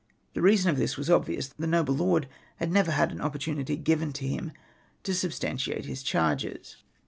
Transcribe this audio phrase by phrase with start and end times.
[0.33, 3.83] The reason of this was obvious; the noble lord had never had an oppor tunity
[3.83, 4.51] given liim
[5.03, 6.77] to sid3stantiate his charges.